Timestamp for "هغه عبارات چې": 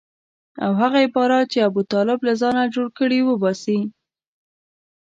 0.81-1.59